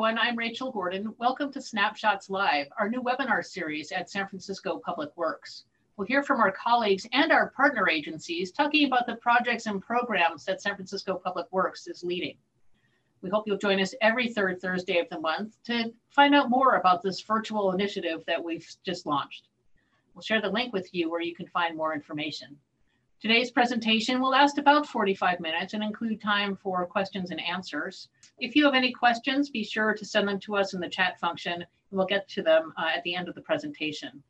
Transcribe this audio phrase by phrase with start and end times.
[0.00, 0.26] everyone.
[0.26, 1.14] I'm Rachel Gordon.
[1.18, 5.64] Welcome to Snapshots Live, our new webinar series at San Francisco Public Works.
[5.94, 10.46] We'll hear from our colleagues and our partner agencies talking about the projects and programs
[10.46, 12.38] that San Francisco Public Works is leading.
[13.20, 16.76] We hope you'll join us every third Thursday of the month to find out more
[16.76, 19.48] about this virtual initiative that we've just launched.
[20.14, 22.56] We'll share the link with you where you can find more information.
[23.20, 28.08] Today's presentation will last about 45 minutes and include time for questions and answers.
[28.38, 31.20] If you have any questions, be sure to send them to us in the chat
[31.20, 34.22] function and we'll get to them uh, at the end of the presentation.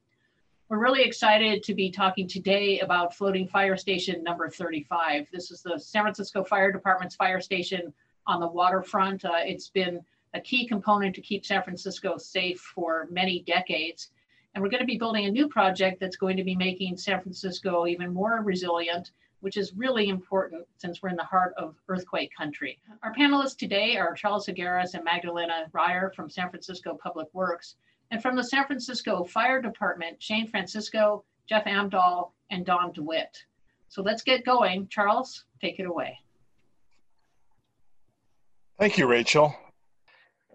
[0.69, 5.29] We're really excited to be talking today about floating fire station number 35.
[5.33, 7.93] This is the San Francisco Fire Department's fire station
[8.27, 9.25] on the waterfront.
[9.25, 10.01] Uh, it's been
[10.35, 14.11] a key component to keep San Francisco safe for many decades.
[14.55, 17.21] And we're going to be building a new project that's going to be making San
[17.21, 22.31] Francisco even more resilient, which is really important since we're in the heart of earthquake
[22.37, 22.79] country.
[23.03, 27.77] Our panelists today are Charles Higueras and Magdalena Ryor from San Francisco Public Works,
[28.11, 33.45] and from the San Francisco Fire Department, Shane Francisco, Jeff Amdahl, and Dawn DeWitt.
[33.89, 34.89] So let's get going.
[34.89, 36.19] Charles, take it away.
[38.79, 39.55] Thank you, Rachel.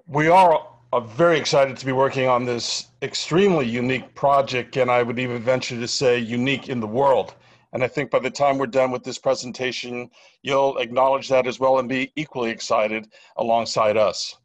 [0.08, 5.04] We are uh, very excited to be working on this extremely unique project, and I
[5.04, 7.36] would even venture to say unique in the world.
[7.74, 10.10] And I think by the time we're done with this presentation,
[10.42, 14.38] you'll acknowledge that as well and be equally excited alongside us.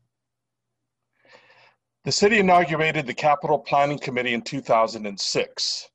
[2.03, 5.89] The city inaugurated the Capital Planning Committee in 2006.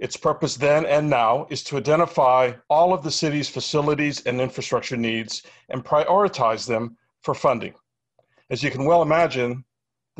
[0.00, 4.96] Its purpose then and now is to identify all of the city's facilities and infrastructure
[4.96, 7.74] needs and prioritize them for funding.
[8.50, 9.64] As you can well imagine,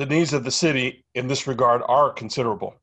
[0.01, 2.75] the needs of the city in this regard are considerable.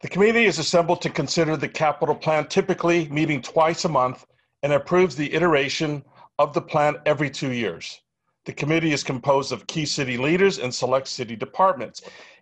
[0.00, 4.24] The committee is assembled to consider the capital plan, typically meeting twice a month,
[4.62, 6.02] and approves the iteration
[6.38, 8.00] of the plan every two years.
[8.46, 12.00] The committee is composed of key city leaders and select city departments.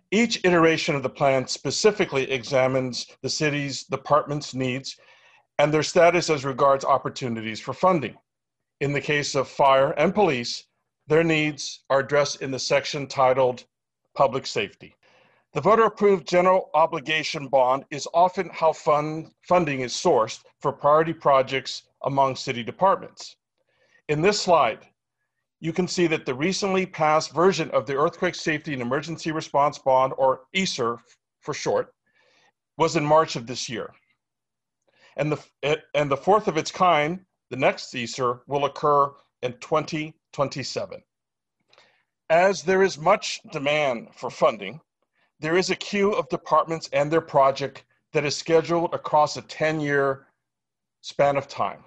[0.09, 4.95] Each iteration of the plan specifically examines the city's department's needs
[5.57, 8.15] and their status as regards opportunities for funding.
[8.79, 10.68] In the case of fire and police,
[11.09, 13.65] their needs are addressed in the section titled
[14.15, 14.95] Public Safety.
[15.53, 21.13] The voter approved general obligation bond is often how fund, funding is sourced for priority
[21.13, 23.35] projects among city departments.
[24.07, 24.87] In this slide,
[25.59, 29.79] you can see that the recently passed version of the Earthquake Safety and Emergency Response
[29.79, 30.99] Bond, or ESER
[31.41, 31.91] for short,
[32.77, 33.91] was in March of this year.
[35.17, 39.53] And the, and the fourth of its kind the next ESER will occur in
[40.33, 41.03] 2027.
[42.29, 44.81] As there is much demand for funding,
[45.39, 49.79] there is a queue of departments and their project that is scheduled across a 10
[49.79, 50.27] year
[51.01, 51.83] span of time.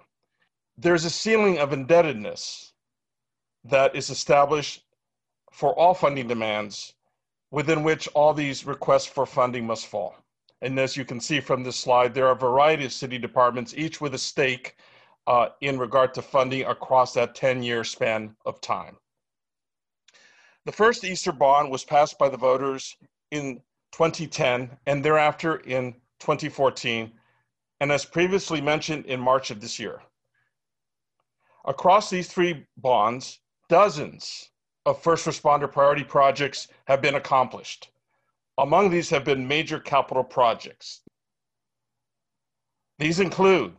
[0.78, 2.72] There's a ceiling of indebtedness
[3.64, 4.84] that is established
[5.52, 6.94] for all funding demands
[7.50, 10.16] within which all these requests for funding must fall.
[10.62, 13.75] And as you can see from this slide, there are a variety of city departments,
[13.76, 14.76] each with a stake
[15.26, 18.96] uh, in regard to funding across that 10 year span of time.
[20.64, 22.96] The first ESER bond was passed by the voters
[23.30, 23.60] in
[23.92, 27.12] 2010 and thereafter in 2014,
[27.80, 30.02] and as previously mentioned in March of this year.
[31.64, 34.50] Across these three bonds, dozens
[34.86, 37.90] of first responder priority projects have been accomplished.
[38.58, 41.00] Among these have been major capital projects.
[42.98, 43.76] These include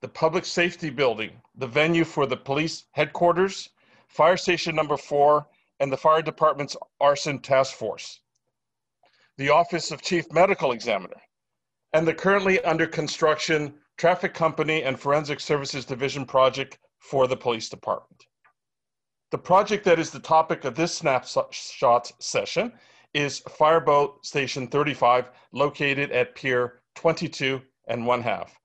[0.00, 3.70] the public safety building, the venue for the police headquarters,
[4.08, 5.46] fire station number four,
[5.78, 8.20] and the fire department's arson task force,
[9.36, 11.20] the office of chief medical examiner,
[11.92, 17.68] and the currently under construction traffic company and forensic services division project for the police
[17.68, 18.24] department.
[19.30, 22.72] The project that is the topic of this snapshot session
[23.14, 28.59] is Fireboat Station 35, located at Pier 22 and one half.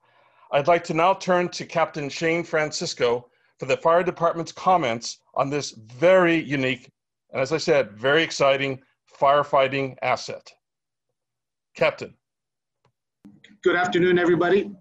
[0.52, 3.30] I'd like to now turn to Captain Shane Francisco
[3.60, 6.90] for the fire department's comments on this very unique,
[7.32, 8.82] and as I said, very exciting
[9.20, 10.52] firefighting asset.
[11.76, 12.14] Captain.
[13.64, 14.72] Good afternoon, everybody.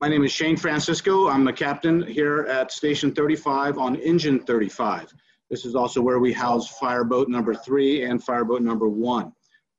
[0.00, 1.28] My name is Shane Francisco.
[1.28, 5.12] I'm the captain here at Station 35 on Engine 35.
[5.50, 9.32] This is also where we house fireboat number three and fireboat number one.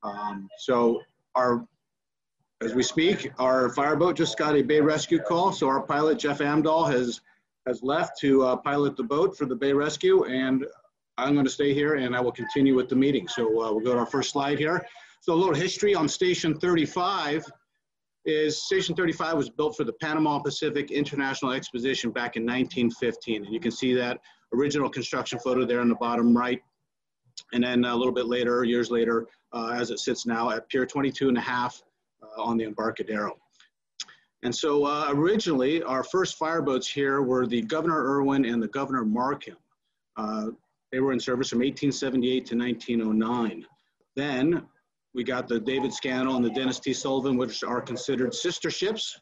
[0.04, 1.02] Um, so
[1.36, 1.66] our
[2.62, 6.40] as we speak, our fireboat just got a bay rescue call, so our pilot Jeff
[6.40, 7.22] Amdahl has
[7.68, 10.66] has left to uh, pilot the boat for the bay rescue, and
[11.18, 13.28] I'm going to stay here and I will continue with the meeting.
[13.28, 14.84] So uh, we'll go to our first slide here.
[15.20, 17.46] So a little history on Station 35
[18.26, 23.54] is Station 35 was built for the Panama Pacific International Exposition back in 1915, and
[23.54, 24.20] you can see that
[24.56, 26.62] original construction photo there in the bottom right.
[27.54, 30.86] And then a little bit later, years later, uh, as it sits now at Pier
[30.88, 31.82] 22 and a half
[32.38, 33.38] on the Embarcadero.
[34.44, 39.06] And so uh, originally, our first fireboats here were the Governor Irwin and the Governor
[39.06, 39.58] Markham.
[40.18, 40.48] Uh,
[40.92, 43.66] they were in service from 1878 to 1909.
[44.16, 44.66] Then
[45.14, 46.94] we got the David Scannell and the Dennis T.
[46.94, 49.20] Sullivan, which are considered sister ships.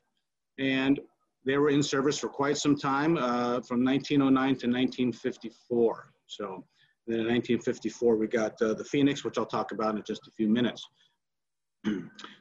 [0.58, 1.00] And
[1.46, 6.12] they were in service for quite some time, uh, from 1909 to 1954.
[6.28, 6.64] So
[7.08, 10.32] then in 1954, we got uh, the Phoenix, which I'll talk about in just a
[10.32, 10.88] few minutes.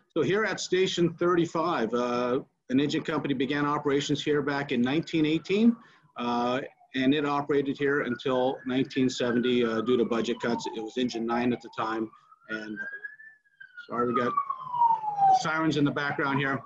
[0.08, 2.40] so here at Station 35, uh,
[2.70, 5.76] an engine company began operations here back in 1918,
[6.16, 6.60] uh,
[6.94, 10.66] and it operated here until 1970 uh, due to budget cuts.
[10.75, 12.10] It was engine nine at the time,
[12.49, 12.78] and
[13.88, 14.32] sorry, we got
[15.40, 16.61] sirens in the background here.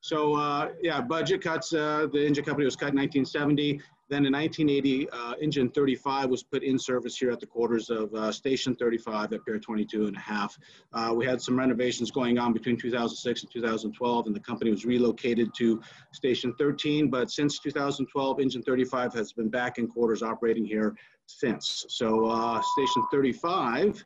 [0.00, 3.80] So uh, yeah, budget cuts, uh, the engine company was cut in 1970.
[4.12, 8.12] Then in 1980, uh, engine 35 was put in service here at the quarters of
[8.12, 10.58] uh, station 35 at Pier 22 and a half.
[10.92, 14.84] Uh, we had some renovations going on between 2006 and 2012 and the company was
[14.84, 15.80] relocated to
[16.12, 17.08] station 13.
[17.08, 20.94] But since 2012, engine 35 has been back in quarters operating here
[21.24, 21.86] since.
[21.88, 24.04] So uh, station 35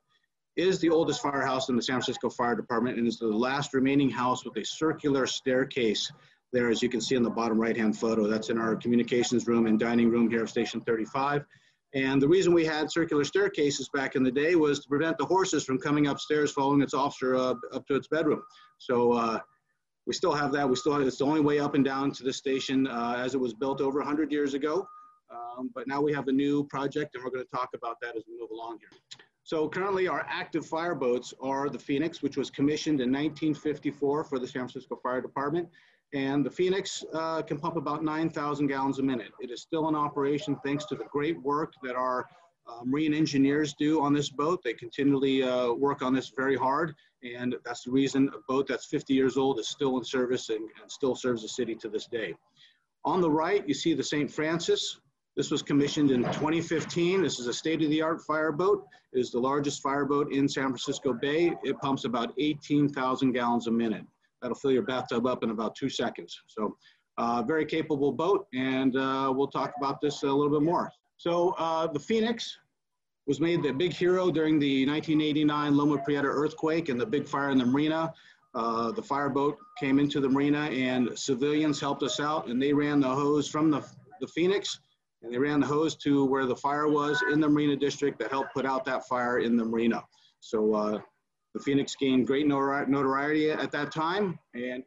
[0.55, 4.11] is the oldest firehouse in the San Francisco Fire Department and is the last remaining
[4.11, 6.13] house with a circular staircase
[6.57, 8.27] there, as you can see in the bottom right-hand photo.
[8.27, 11.45] That's in our communications room and dining room here of Station 35.
[11.95, 15.25] And the reason we had circular staircases back in the day was to prevent the
[15.27, 18.43] horses from coming upstairs following its officer uh, up to its bedroom.
[18.79, 19.39] So uh,
[20.07, 20.69] we still have that.
[20.69, 23.35] We still have, it's the only way up and down to the station uh, as
[23.35, 24.89] it was built over 100 years ago.
[25.31, 28.17] Um, but now we have a new project and we're going to talk about that
[28.17, 28.99] as we move along here.
[29.43, 34.39] So currently our active fire boats are the Phoenix, which was commissioned in 1954 for
[34.39, 35.69] the San Francisco Fire Department.
[36.15, 39.33] And the Phoenix uh, can pump about 9,000 gallons a minute.
[39.41, 42.27] It is still in operation thanks to the great work that our
[42.69, 44.61] uh, marine engineers do on this boat.
[44.65, 46.95] They continually uh, work on this very hard.
[47.23, 50.69] And that's the reason a boat that's 50 years old is still in service and,
[50.81, 52.35] and still serves the city to this day.
[53.05, 54.31] On the right, you see the St.
[54.31, 55.01] Francis,
[55.37, 57.23] this was commissioned in 2015.
[57.23, 58.85] This is a state-of-the-art fireboat.
[59.13, 61.55] It is the largest fireboat in San Francisco Bay.
[61.63, 64.05] It pumps about 18,000 gallons a minute.
[64.43, 66.39] That'll fill your bathtub up in about two seconds.
[66.49, 66.77] So
[67.19, 70.91] uh, very capable boat, and uh, we'll talk about this a little bit more.
[71.17, 72.59] So uh, the Phoenix
[73.27, 77.51] was made the big hero during the 1989 Loma Prieta earthquake and the big fire
[77.51, 78.13] in the marina.
[78.55, 83.01] Uh, the fireboat came into the marina and civilians helped us out and they ran
[83.01, 83.85] the hose from the,
[84.21, 84.79] the Phoenix
[85.23, 88.31] and they ran the hose to where the fire was in the Marina District that
[88.31, 90.03] helped put out that fire in the Marina.
[90.41, 90.99] So uh,
[91.57, 94.85] the Phoenix gained great notoriety at that time, and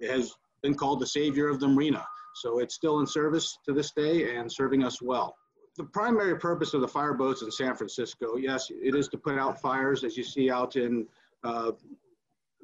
[0.00, 2.04] it has been called the savior of the Marina.
[2.34, 5.36] So it's still in service to this day and serving us well.
[5.76, 9.38] The primary purpose of the fire boats in San Francisco, yes, it is to put
[9.38, 11.06] out fires as you see out in
[11.44, 11.70] uh,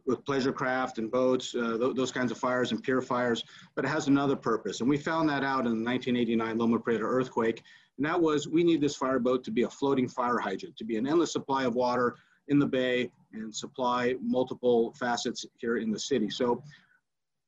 [0.05, 3.45] with pleasure craft and boats, uh, th those kinds of fires and fires,
[3.77, 4.81] but it has another purpose.
[4.81, 7.63] And we found that out in the 1989 Loma Prieta earthquake.
[7.97, 10.85] And that was we need this fire boat to be a floating fire hydrant, to
[10.85, 12.17] be an endless supply of water
[12.49, 16.31] in the bay and supply multiple facets here in the city.
[16.31, 16.63] So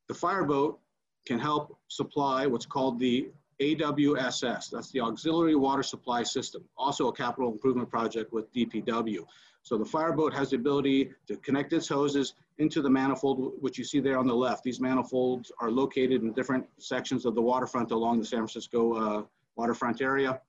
[0.09, 0.79] the fireboat
[1.27, 3.31] can help supply what's called the
[3.61, 9.27] AWSS, that's the Auxiliary Water Supply System, also a capital improvement project with DPW.
[9.63, 13.85] So the fireboat has the ability to connect its hoses into the manifold, which you
[13.85, 14.65] see there on the left.
[14.65, 19.23] These manifolds are located in different sections of the waterfront along the San Francisco uh,
[19.57, 20.41] waterfront area.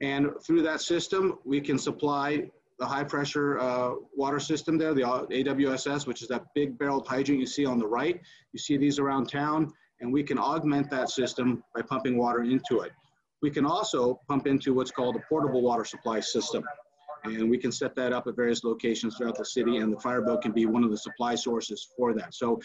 [0.00, 5.02] And through that system, we can supply the high pressure uh, water system there, the
[5.02, 8.20] AWSS, which is that big barreled hydrant you see on the right.
[8.52, 12.80] You see these around town, and we can augment that system by pumping water into
[12.80, 12.92] it.
[13.42, 16.64] We can also pump into what's called a portable water supply system.
[17.24, 20.42] And we can set that up at various locations throughout the city, and the fireboat
[20.42, 22.34] can be one of the supply sources for that.
[22.34, 22.60] So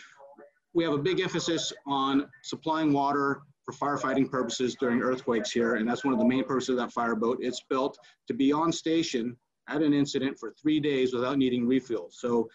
[0.74, 5.88] we have a big emphasis on supplying water for firefighting purposes during earthquakes here, and
[5.88, 7.40] that's one of the main purposes of that fireboat.
[7.42, 9.36] It's built to be on station
[9.72, 12.10] at an incident for three days without needing refuel.
[12.12, 12.50] So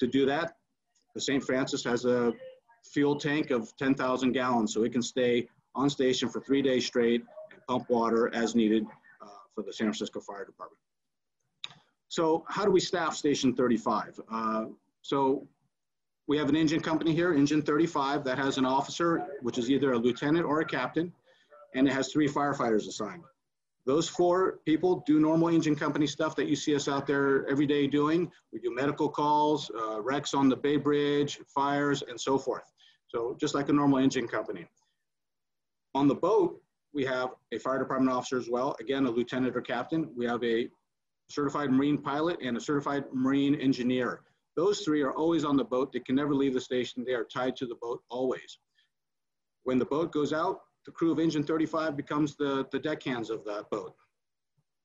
[0.00, 0.56] to do that,
[1.14, 1.42] the St.
[1.42, 2.32] Francis has a
[2.84, 7.22] fuel tank of 10,000 gallons, so it can stay on station for three days straight
[7.52, 8.84] and pump water as needed
[9.22, 10.80] uh, for the San Francisco Fire Department.
[12.08, 14.20] So how do we staff Station 35?
[14.30, 14.66] Uh,
[15.02, 15.46] so
[16.26, 19.92] we have an engine company here, Engine 35, that has an officer, which is either
[19.92, 21.12] a lieutenant or a captain,
[21.74, 23.22] and it has three firefighters assigned.
[23.88, 27.66] Those four people do normal engine company stuff that you see us out there every
[27.66, 28.30] day doing.
[28.52, 32.70] We do medical calls, uh, wrecks on the Bay Bridge, fires, and so forth.
[33.06, 34.66] So just like a normal engine company.
[35.94, 36.60] On the boat,
[36.92, 40.10] we have a fire department officer as well, again, a lieutenant or captain.
[40.14, 40.68] We have a
[41.30, 44.20] certified marine pilot and a certified marine engineer.
[44.54, 45.94] Those three are always on the boat.
[45.94, 47.04] They can never leave the station.
[47.06, 48.58] They are tied to the boat always.
[49.62, 53.44] When the boat goes out, the crew of Engine 35 becomes the, the deckhands of
[53.44, 53.94] that boat.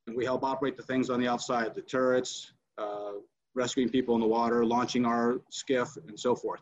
[0.08, 3.14] And we help operate the things on the outside, the turrets, uh,
[3.56, 6.62] rescuing people in the water, launching our skiff, and so forth.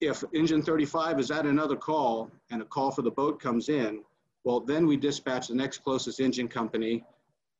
[0.00, 4.02] If Engine 35 is at another call and a call for the boat comes in,
[4.44, 7.04] well, then we dispatch the next closest engine company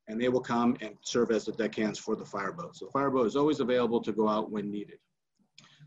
[0.09, 2.77] and they will come and serve as the deckhands for the fireboat.
[2.77, 4.99] So the fireboat is always available to go out when needed.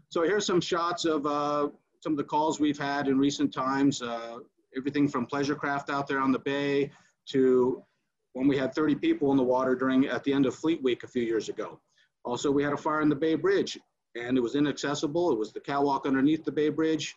[0.10, 1.68] So here's some shots of uh,
[2.08, 4.02] some of the calls we've had in recent times.
[4.02, 4.38] Uh,
[4.78, 6.90] everything from pleasure craft out there on the bay
[7.26, 7.84] to
[8.32, 11.04] when we had 30 people in the water during at the end of Fleet Week
[11.04, 11.82] a few years ago.
[12.24, 13.78] Also, we had a fire in the Bay Bridge
[14.16, 15.34] and it was inaccessible.
[15.34, 17.14] It was the catwalk underneath the Bay Bridge.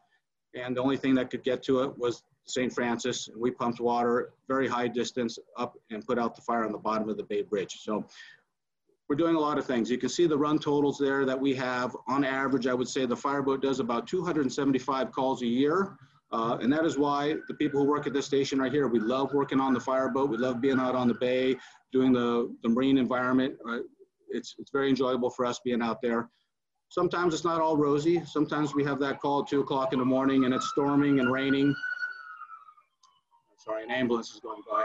[0.56, 2.72] And the only thing that could get to it was St.
[2.72, 3.28] Francis.
[3.28, 6.78] And we pumped water very high distance up and put out the fire on the
[6.78, 7.76] bottom of the Bay Bridge.
[7.78, 8.04] So
[9.10, 9.90] we're doing a lot of things.
[9.90, 11.96] You can see the run totals there that we have.
[12.06, 15.96] On average, I would say the fireboat does about 275 calls a year.
[16.30, 19.00] Uh, and that is why the people who work at this station right here, we
[19.00, 20.30] love working on the fireboat.
[20.30, 21.56] We love being out on the bay,
[21.90, 23.56] doing the, the marine environment.
[23.68, 23.78] Uh,
[24.28, 26.30] it's, it's very enjoyable for us being out there.
[26.88, 28.24] Sometimes it's not all rosy.
[28.24, 31.32] Sometimes we have that call at two o'clock in the morning and it's storming and
[31.32, 31.74] raining.
[33.58, 34.84] Sorry, an ambulance is going by.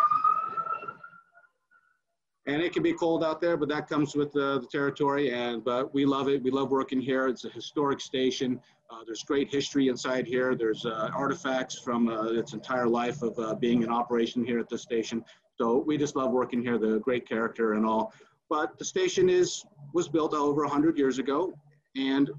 [2.48, 5.34] And it can be cold out there, but that comes with the, the territory.
[5.34, 6.44] And but we love it.
[6.44, 7.28] We love working here.
[7.28, 8.60] It's a historic station.
[8.92, 10.56] Uh, there's great history inside here.
[10.56, 14.70] There's uh, artifacts from uh, its entire life of uh, being in operation here at
[14.70, 15.26] the station.
[15.58, 16.78] So we just love working here.
[16.78, 18.14] The great character and all.
[18.48, 21.54] But the station is was built over 100 years ago
[21.96, 22.30] and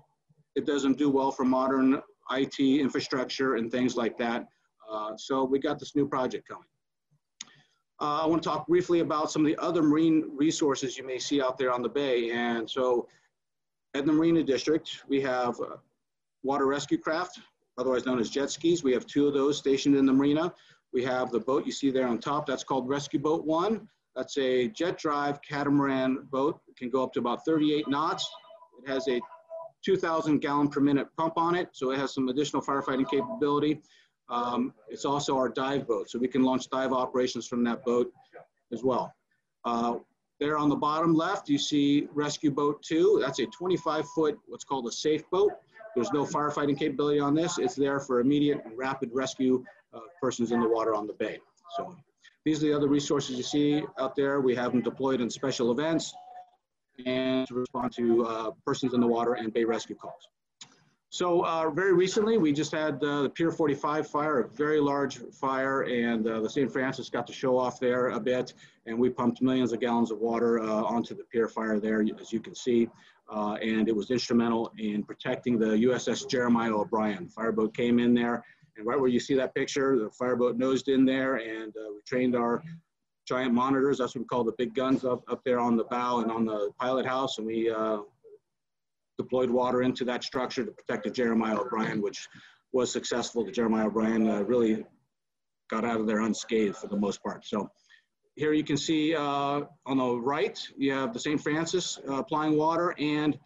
[0.55, 4.47] it doesn't do well for modern IT infrastructure and things like that.
[4.91, 6.69] Uh, so we got this new project coming.
[8.01, 11.19] Uh, I want to talk briefly about some of the other marine resources you may
[11.19, 12.31] see out there on the bay.
[12.31, 13.09] And so
[13.95, 15.77] at the Marina District, we have uh,
[16.43, 17.41] water rescue craft,
[17.79, 18.85] otherwise known as jet skis.
[18.85, 20.53] We have two of those stationed in the marina.
[20.93, 23.89] We have the boat you see there on top, that's called Rescue Boat One.
[24.15, 26.61] That's a jet drive catamaran boat.
[26.69, 28.29] It can go up to about 38 knots.
[28.83, 29.21] It has a
[29.85, 33.81] 2,000 gallon per minute pump on it, so it has some additional firefighting capability.
[34.29, 38.13] Um, it's also our dive boat, so we can launch dive operations from that boat
[38.73, 39.15] as well.
[39.65, 39.97] Uh,
[40.39, 43.21] there on the bottom left, you see Rescue Boat 2.
[43.23, 45.53] That's a 25 foot, what's called a safe boat.
[45.95, 47.57] There's no firefighting capability on this.
[47.59, 49.65] It's there for immediate and rapid rescue
[49.95, 51.39] of persons in the water on the bay.
[51.77, 51.97] So
[52.45, 54.41] these are the other resources you see out there.
[54.41, 56.13] We have them deployed in special events
[57.07, 60.29] and to respond to uh, persons in the water and bay rescue calls.
[61.17, 65.17] So uh, very recently, we just had uh, the Pier 45 fire, a very large
[65.17, 66.71] fire, and uh, the St.
[66.71, 68.53] Francis got to show off there a bit,
[68.85, 72.35] and we pumped millions of gallons of water uh, onto the pier fire there, as
[72.35, 72.91] you can see,
[73.33, 77.25] uh, and it was instrumental in protecting the USS Jeremiah O'Brien.
[77.25, 78.45] The Fireboat came in there,
[78.77, 82.03] and right where you see that picture, the fireboat nosed in there, and uh, we
[82.07, 82.63] trained our
[83.27, 86.19] giant monitors, that's what we call the big guns up, up there on the bow
[86.21, 87.71] and on the pilot house, and we
[89.19, 92.29] deployed water into that structure to protect the Jeremiah O'Brien, which
[92.73, 93.45] was successful.
[93.45, 94.85] The Jeremiah O'Brien uh, really
[95.71, 97.45] got out of there unscathed for the most part.
[97.45, 97.71] So
[98.37, 101.41] here you can see uh, on the right, you have the St.
[101.41, 103.39] Francis uh, applying water and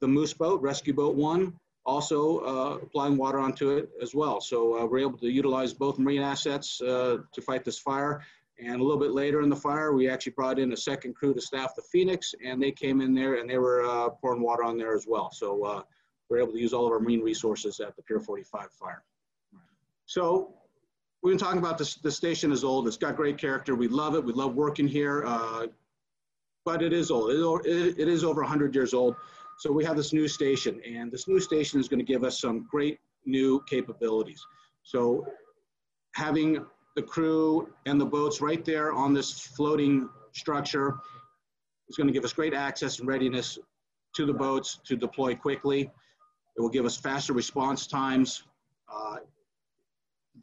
[0.00, 1.52] the Moose Boat, Rescue Boat 1,
[1.84, 4.40] also uh, applying water onto it as well.
[4.40, 8.22] So uh, we're able to utilize both marine assets uh, to fight this fire
[8.60, 11.32] and a little bit later in the fire, we actually brought in a second crew
[11.32, 14.64] to staff the Phoenix, and they came in there and they were uh, pouring water
[14.64, 15.30] on there as well.
[15.30, 15.82] So uh,
[16.28, 19.02] we're able to use all of our marine resources at the Pier 45 fire.
[20.06, 20.54] So
[21.22, 22.88] we've been talking about this, the station is old.
[22.88, 23.74] It's got great character.
[23.74, 24.24] We love it.
[24.24, 25.66] We love working here, uh,
[26.64, 27.30] but it is old.
[27.66, 29.14] It, it is over 100 years old.
[29.58, 32.40] So we have this new station, and this new station is going to give us
[32.40, 34.44] some great new capabilities.
[34.84, 35.26] So
[36.14, 36.64] having
[36.98, 40.96] the crew and the boats right there on this floating structure.
[41.88, 43.56] is going to give us great access and readiness
[44.16, 45.82] to the boats to deploy quickly.
[46.56, 48.42] It will give us faster response times.
[48.92, 49.18] Uh,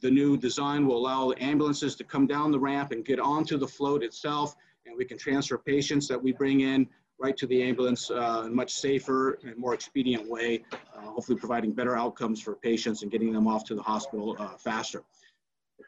[0.02, 3.58] the new design will allow the ambulances to come down the ramp and get onto
[3.58, 6.88] the float itself, and we can transfer patients that we bring in
[7.20, 11.38] right to the ambulance uh, in a much safer and more expedient way, uh, hopefully
[11.38, 15.04] providing better outcomes for patients and getting them off to the hospital uh, faster.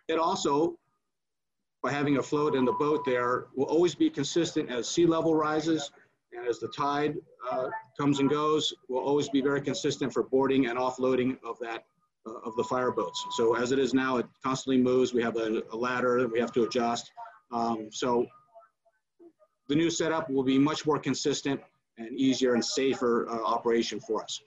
[0.08, 0.78] It also,
[1.84, 5.36] by having a float in the boat there, will always be consistent as sea level
[5.36, 5.92] rises
[6.34, 7.16] and as the tide
[7.50, 11.86] uh, comes and goes, will always be very consistent for boarding and offloading of that
[12.28, 13.24] uh, of the fire boats.
[13.32, 15.14] So as it is now, it constantly moves.
[15.14, 17.12] We have a, a ladder that we have to adjust.
[17.52, 18.26] Um, so
[19.68, 21.62] the new setup will be much more consistent
[21.98, 24.42] and easier and safer uh, operation for us.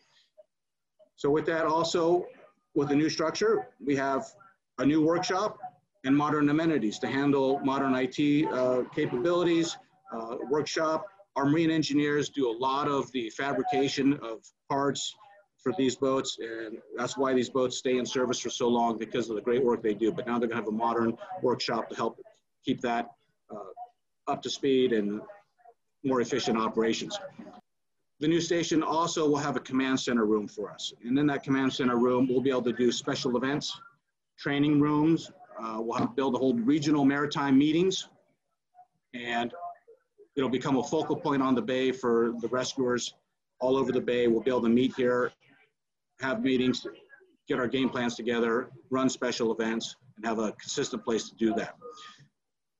[1.16, 2.26] So with that also,
[2.75, 4.26] with the new structure, we have
[4.81, 5.59] a new workshop
[6.05, 9.77] and modern amenities to handle modern IT uh, capabilities,
[10.13, 11.05] uh, workshop.
[11.37, 14.39] Our marine engineers do a lot of the fabrication of
[14.71, 15.15] parts
[15.63, 19.29] for these boats, and that's why these boats stay in service for so long because
[19.29, 20.11] of the great work they do.
[20.11, 22.19] But now they're gonna have a modern workshop to help
[22.65, 23.11] keep that
[23.51, 25.21] uh, up to speed and
[26.03, 27.19] more efficient operations.
[28.21, 30.95] The new station also will have a command center room for us.
[31.05, 33.79] And in that command center room, we'll be able to do special events,
[34.40, 35.30] training rooms.
[35.62, 38.09] Uh, we'll have to build a whole regional maritime meetings.
[39.14, 39.52] And
[40.37, 43.14] it'll become a focal point on the bay for the rescuers
[43.61, 44.26] all over the bay.
[44.26, 45.32] We'll be able to meet here,
[46.20, 46.87] have meetings,
[47.47, 51.52] get our game plans together, run special events, and have a consistent place to do
[51.54, 51.75] that.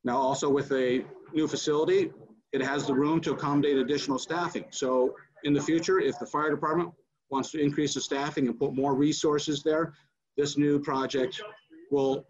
[0.05, 2.11] Now, also with a new facility,
[2.53, 4.65] it has the room to accommodate additional staffing.
[4.71, 5.15] So
[5.45, 6.93] in the future, if the fire department
[7.31, 9.93] wants to increase the staffing and put more resources there,
[10.41, 11.43] this new project
[11.91, 12.25] will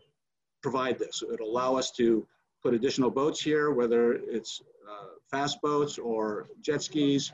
[0.63, 1.23] provide this.
[1.33, 2.27] It'll allow us to
[2.63, 7.33] put additional boats here, whether it's uh, fast boats or jet skis,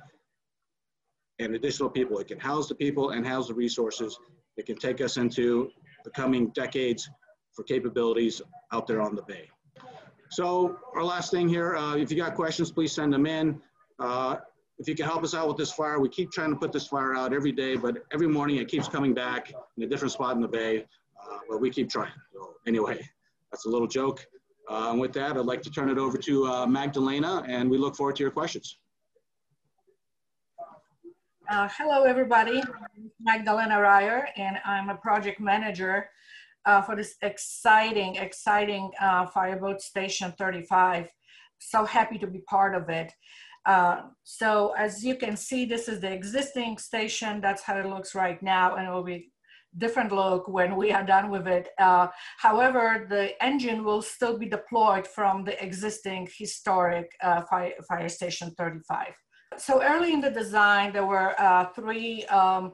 [1.39, 2.19] and additional people.
[2.19, 4.19] It can house the people and house the resources.
[4.59, 5.71] It can take us into
[6.05, 7.09] the coming decades
[7.55, 8.43] for capabilities
[8.73, 9.49] out there on the bay.
[10.31, 13.61] So our last thing here, uh, if you got questions, please send them in.
[13.99, 14.37] Uh,
[14.79, 16.87] if you can help us out with this fire, we keep trying to put this
[16.87, 20.37] fire out every day, but every morning it keeps coming back in a different spot
[20.37, 20.85] in the bay,
[21.23, 22.13] uh, but we keep trying.
[22.33, 23.01] So anyway,
[23.51, 24.27] that's a little joke.
[24.69, 27.97] Uh, with that, I'd like to turn it over to uh, Magdalena, and we look
[27.97, 28.79] forward to your questions.
[31.49, 32.61] Uh, hello, everybody.
[33.21, 36.11] Magdalena Ryor, and I'm a project manager
[36.65, 41.09] uh, for this exciting, exciting uh, Fireboat Station 35.
[41.59, 43.13] So happy to be part of it.
[43.67, 47.41] Uh, so as you can see, this is the existing station.
[47.41, 49.33] That's how it looks right now, and it will be
[49.77, 51.69] different look when we are done with it.
[51.79, 52.07] Uh,
[52.39, 58.55] however, the engine will still be deployed from the existing historic uh, fire, fire Station
[58.57, 59.13] 35
[59.59, 62.73] so early in the design, there were uh, three um,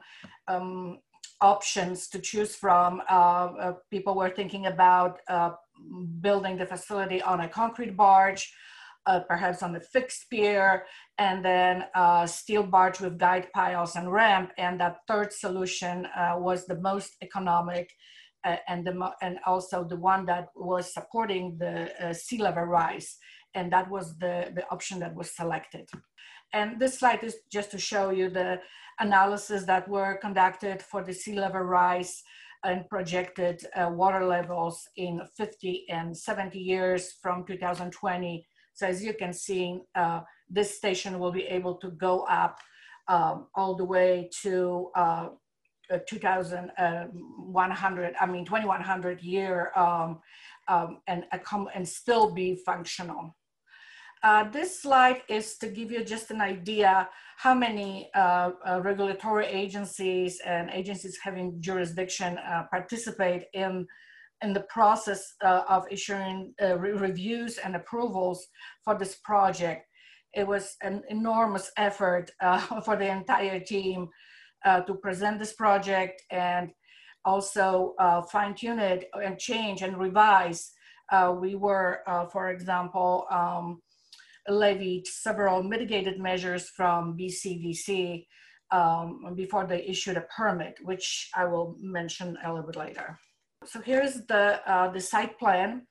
[0.49, 0.99] um,
[1.41, 3.03] options to choose from.
[3.09, 5.19] Uh, uh, people were thinking about
[6.21, 8.53] building the facility on a concrete barge,
[9.07, 10.85] uh, perhaps on a fixed pier,
[11.19, 14.51] and then a steel barge with guide piles and ramp.
[14.59, 17.91] And that third solution uh, was the most economic
[18.45, 23.17] and, the, and also the one that was supporting the sea level rise.
[23.55, 25.89] And that was the, the option that was selected.
[26.53, 28.61] And this slide is just to show you the
[28.99, 32.23] analysis that were conducted for the sea level rise
[32.65, 38.47] and projected uh, water levels in 50 and 70 years from 2020.
[38.75, 42.59] So as you can see, uh, this station will be able to go up
[43.09, 45.29] um, all the way to uh,
[46.09, 50.21] 2100, I mean 2100 year um,
[50.69, 51.25] um, and,
[51.75, 53.37] and still be functional.
[54.23, 57.09] Uh, this slide is to give you just an idea
[57.39, 63.87] how many uh, uh, regulatory agencies and agencies having jurisdiction uh, participate in,
[64.43, 68.47] in the process uh, of issuing uh, re reviews and approvals
[68.85, 69.87] for this project.
[70.35, 72.31] It was an enormous effort
[72.85, 74.09] for the entire team
[74.65, 76.71] to present this project and
[77.25, 77.95] also
[78.31, 80.73] fine tune it and change and revise.
[81.41, 82.01] we were,
[82.33, 83.83] for example, um,
[84.49, 88.27] levied several mitigated measures from BCDC
[88.71, 93.19] um, before they issued a permit, which I will mention a little bit later.
[93.65, 95.87] So here's the, uh, the site plan.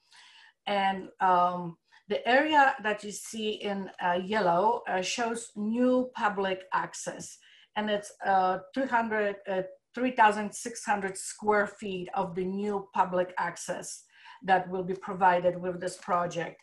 [0.68, 7.38] And um, the area that you see in uh, yellow uh, shows new public access.
[7.76, 9.62] And it's uh, 300, uh,
[9.96, 14.04] 3,600 square feet of the new public access
[14.44, 16.62] that will be provided with this project.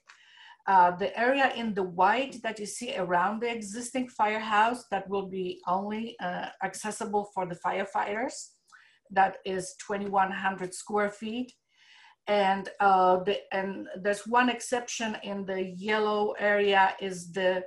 [0.67, 5.27] Uh, the area in the white that you see around the existing firehouse that will
[5.27, 8.51] be only uh, accessible for the firefighters.
[9.11, 11.53] That is 2,100 square feet.
[12.27, 17.65] And, uh, the, and there's one exception in the yellow area is the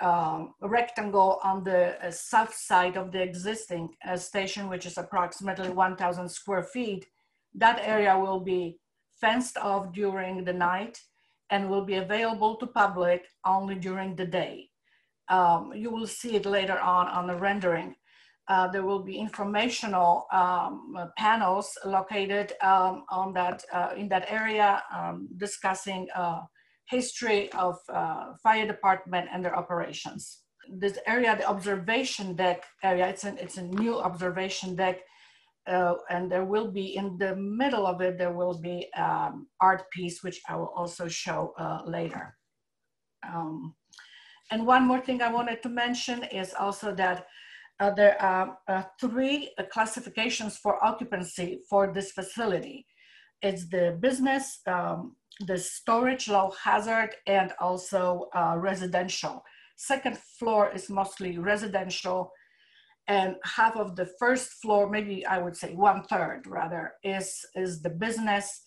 [0.00, 5.68] um, rectangle on the uh, south side of the existing uh, station, which is approximately
[5.68, 7.06] 1,000 square feet.
[7.54, 8.78] That area will be
[9.20, 10.98] fenced off during the night
[11.50, 14.70] and will be available to public only during the day.
[15.28, 17.94] Um, you will see it later on on the rendering.
[18.46, 24.82] Uh, there will be informational um, panels located um, on that uh, in that area
[24.94, 26.40] um, discussing uh,
[26.90, 30.42] history of uh, fire department and their operations.
[30.70, 35.00] This area, the observation deck area, it's an it's a new observation deck,
[35.66, 39.90] uh, and there will be in the middle of it there will be um, art
[39.90, 41.54] piece which I will also show
[41.86, 42.36] later.
[43.26, 43.74] Um,
[44.50, 47.26] and one more thing I wanted to mention is also that
[47.80, 52.86] uh, there are uh, three uh, classifications for occupancy for this facility.
[53.42, 59.44] It's the business, um, the storage, low hazard, and also uh, residential.
[59.76, 62.30] Second floor is mostly residential,
[63.08, 67.82] and half of the first floor, maybe I would say one third rather, is, is
[67.82, 68.62] the business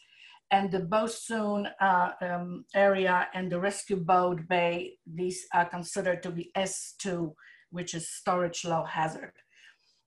[0.52, 6.32] and the Bosun uh, um, area and the rescue boat bay, these are considered to
[6.32, 7.34] be S2
[7.78, 9.32] which is storage low hazard.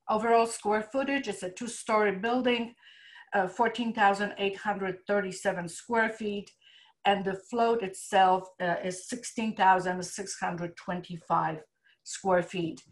[0.09, 2.75] Overall square footage is a two-story building,
[3.33, 6.51] uh, 14,837 square feet,
[7.05, 11.59] and the float itself uh, is 16,625
[12.03, 12.83] square feet.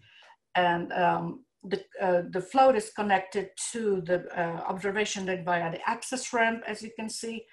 [0.55, 5.91] And um, the, uh, the float is connected to the uh, observation deck via the
[5.91, 7.45] access ramp, as you can see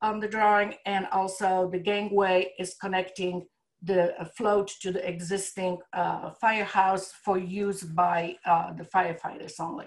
[0.00, 3.44] on the drawing, and also the gangway is connecting
[3.82, 9.86] the float to the existing uh, firehouse for use by uh, the firefighters only.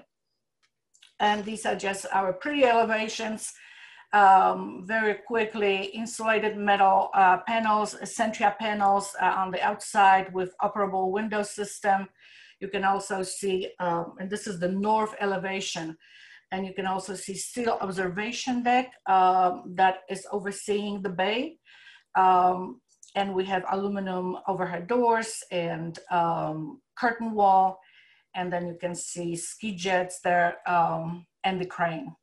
[1.19, 3.51] And these are just our pretty elevations.
[4.13, 11.11] Um, very quickly, insulated metal uh, panels, Centria panels uh, on the outside with operable
[11.11, 12.09] window system.
[12.59, 15.97] You can also see, um, and this is the north elevation,
[16.51, 21.57] and you can also see steel observation deck um, that is overseeing the bay.
[22.15, 22.81] Um,
[23.15, 27.79] and we have aluminum overhead doors and um, curtain wall.
[28.35, 32.15] And then you can see ski jets there um, and the crane.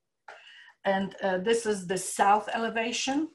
[0.85, 3.29] And uh, this is the south elevation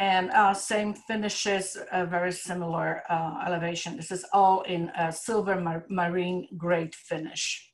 [0.00, 3.96] and uh, same finishes, a very similar uh, elevation.
[3.96, 7.70] This is all in a silver mar marine grade finish.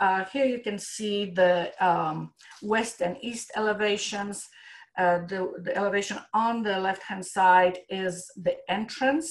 [0.00, 2.32] Uh, here you can see the um,
[2.62, 4.48] west and east elevations.
[5.00, 8.14] Uh, the, the elevation on the left-hand side is
[8.46, 9.28] the entrance,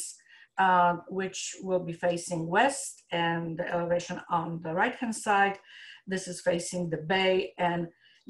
[0.65, 5.55] uh, which will be facing west, and the elevation on the right-hand side,
[6.11, 7.33] this is facing the bay,
[7.67, 7.81] and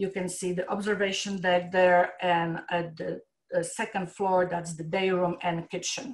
[0.02, 3.12] you can see the observation deck there, and at the,
[3.52, 6.08] the second floor, that's the day room and kitchen.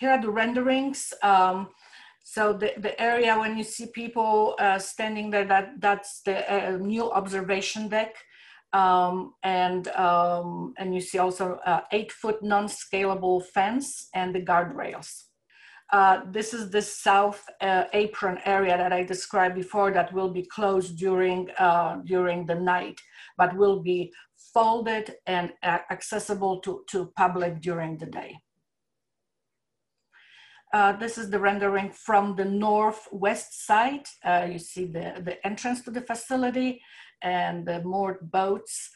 [0.00, 1.00] Here are the renderings.
[1.22, 1.68] Um,
[2.34, 6.76] so the, the area when you see people uh, standing there, that, that's the uh,
[6.94, 8.12] new observation deck.
[8.72, 15.24] Um, and, um, and you see also uh, eight foot non-scalable fence and the guardrails.
[15.90, 20.42] Uh, this is the south uh, apron area that I described before that will be
[20.42, 23.00] closed during, uh, during the night,
[23.38, 24.12] but will be
[24.52, 28.36] folded and accessible to, to public during the day.
[30.72, 34.04] Uh, this is the rendering from the northwest side.
[34.24, 36.80] Uh, you see the, the entrance to the facility
[37.22, 38.90] and the moored boats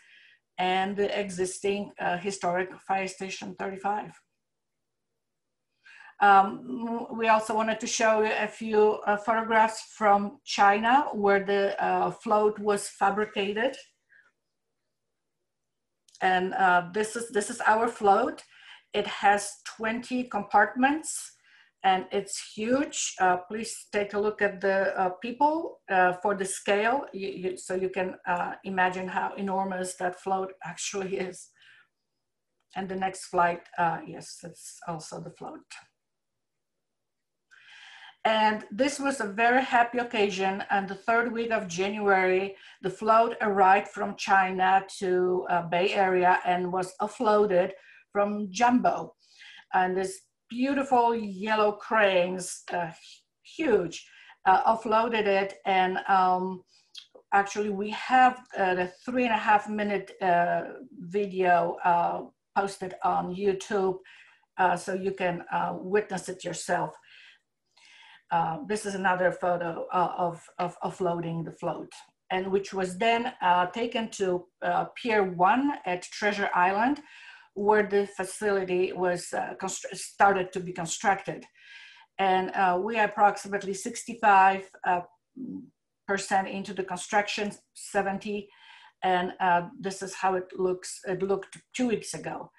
[0.58, 4.12] and the existing uh, historic fire station 35.
[6.20, 11.82] Um, we also wanted to show you a few uh, photographs from China where the
[11.82, 13.76] uh, float was fabricated.
[16.20, 18.42] And uh, this, is, this is our float.
[18.92, 21.32] It has 20 compartments
[21.85, 23.14] and it's huge.
[23.21, 27.57] Uh, please take a look at the uh, people uh, for the scale, you, you,
[27.57, 31.51] so you can uh, imagine how enormous that float actually is.
[32.77, 35.61] And the next flight, uh, yes, it's also the float.
[38.25, 40.62] And this was a very happy occasion.
[40.71, 46.38] And the third week of January, the float arrived from China to uh, Bay Area
[46.47, 47.73] and was offloaded
[48.12, 49.14] from Jumbo.
[49.75, 50.21] And this
[50.52, 52.90] beautiful yellow cranes, uh,
[53.42, 54.06] huge,
[54.44, 56.62] uh, offloaded it and um,
[57.32, 60.62] actually we have uh, the three and a half minute uh,
[60.98, 62.20] video uh,
[62.56, 63.96] posted on YouTube
[64.58, 65.42] uh, so you can
[65.80, 66.90] witness it yourself.
[68.68, 71.92] this is another photo of, of offloading the float
[72.30, 73.32] and which was then
[73.72, 74.44] taken to
[74.96, 77.00] Pier 1 at Treasure Island
[77.54, 81.44] where the facility was uh, started to be constructed.
[82.18, 85.00] And uh, we are approximately 65 uh,
[86.06, 88.48] percent into the construction, 70,
[89.02, 91.00] and uh, this is how it looks.
[91.06, 92.50] It looked two weeks ago.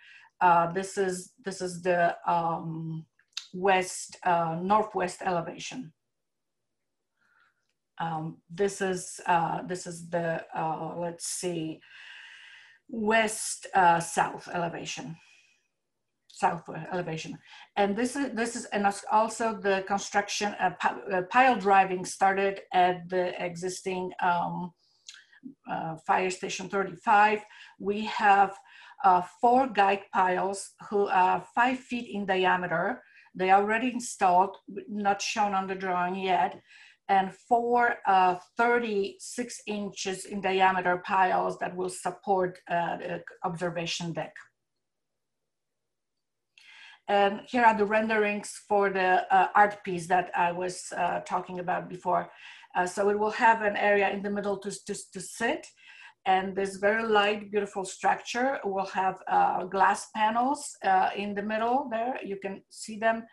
[0.41, 3.05] Uh, this is this is the um,
[3.53, 5.93] west northwest elevation.
[8.01, 9.21] Um, this is
[9.67, 10.43] this is the
[10.97, 11.79] let's see
[12.93, 15.17] west uh, south elevation.
[16.27, 17.37] South elevation.
[17.75, 23.09] And this is this is and also the construction uh, uh, pile driving started at
[23.09, 24.71] the existing um,
[25.69, 27.43] uh, fire station 35
[27.77, 28.53] we have
[29.03, 33.01] uh, four guide piles who are five feet in diameter.
[33.35, 36.61] They are already installed not shown on the drawing yet
[37.09, 44.33] and four uh, 36 inches in diameter piles that will support uh, the observation deck.
[47.09, 51.59] And here are the renderings for the uh, art piece that I was uh, talking
[51.59, 52.29] about before.
[52.75, 55.67] Uh, so it will have an area in the middle to, to, to sit
[56.25, 60.73] and this very light, beautiful structure will have uh, glass panels
[61.17, 62.17] in the middle there.
[62.23, 63.25] You can see them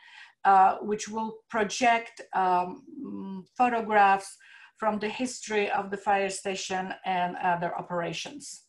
[0.44, 4.37] uh, which will project um, photographs
[4.79, 8.62] from the history of the fire station and other operations.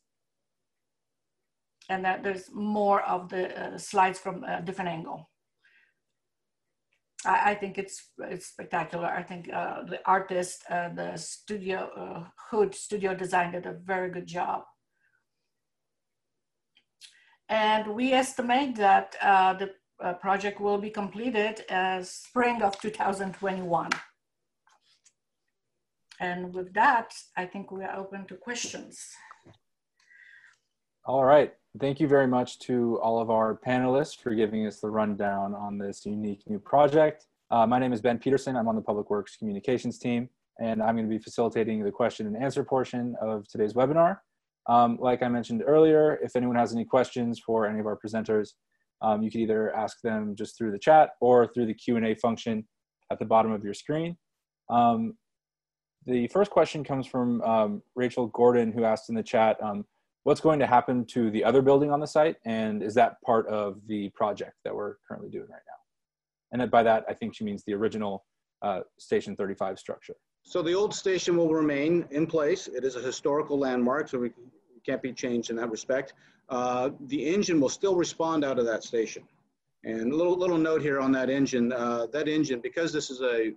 [1.90, 5.30] And that there's more of the uh, slides from a different angle.
[7.26, 9.06] I, I, think it's, it's spectacular.
[9.06, 14.10] I think uh, the artist, uh, the studio, uh, Hood Studio Design did a very
[14.10, 14.64] good job.
[17.48, 23.90] And we estimate that the uh, project will be completed as spring of 2021.
[26.20, 29.10] And with that, I think we are open to questions.
[31.06, 31.54] All right.
[31.80, 35.78] Thank you very much to all of our panelists for giving us the rundown on
[35.78, 37.26] this unique new project.
[37.50, 38.56] Uh, my name is Ben Peterson.
[38.56, 42.28] I'm on the Public Works Communications team, and I'm going to be facilitating the question
[42.28, 44.20] and answer portion of today's webinar.
[44.68, 48.50] Um, like I mentioned earlier, if anyone has any questions for any of our presenters,
[49.02, 52.68] um, you can either ask them just through the chat or through the Q&A function
[53.12, 54.18] at the bottom of your screen.
[54.70, 55.16] Um,
[56.06, 59.86] the first question comes from um, Rachel Gordon, who asked in the chat, um,
[60.24, 62.38] what's going to happen to the other building on the site?
[62.46, 66.62] And is that part of the project that we're currently doing right now?
[66.62, 68.26] And by that, I think she means the original
[68.62, 70.16] uh, Station 35 structure.
[70.44, 72.68] So the old station will remain in place.
[72.68, 74.32] It is a historical landmark, so we
[74.86, 76.14] can't be changed in that respect
[76.52, 79.24] uh, the engine will still respond out of that station.
[79.86, 83.22] And a little, little note here on that engine, uh, that engine, because this is
[83.22, 83.54] a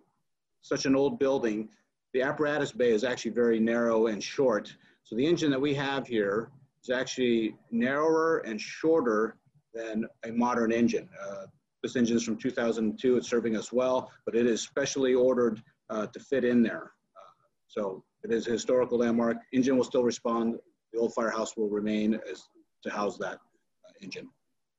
[0.62, 1.68] such an old building,
[2.14, 4.74] the apparatus bay is actually very narrow and short.
[5.02, 6.50] So the engine that we have here
[6.82, 9.36] is actually narrower and shorter
[9.74, 11.08] than a modern engine.
[11.22, 11.46] Uh,
[11.82, 16.06] this engine is from 2002, it's serving us well, but it is specially ordered uh,
[16.06, 16.92] to fit in there.
[17.14, 17.32] Uh,
[17.66, 19.36] so it is a historical landmark.
[19.52, 20.54] Engine will still respond.
[20.94, 22.44] The old firehouse will remain as
[22.84, 24.28] to house that uh, engine.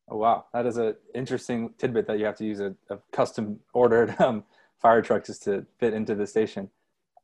[0.07, 0.45] Oh, wow.
[0.53, 4.43] That is an interesting tidbit that you have to use a, a custom ordered um,
[4.81, 6.69] fire truck just to fit into the station.